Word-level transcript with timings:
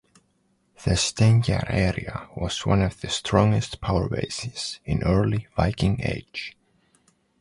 The 0.83 0.95
Steinkjer 0.95 1.65
area 1.69 2.27
was 2.35 2.65
one 2.65 2.81
of 2.81 3.01
the 3.01 3.07
strongest 3.09 3.81
powerbases 3.81 4.79
in 4.83 5.03
early 5.03 5.45
Viking 5.55 6.01
age. 6.01 6.57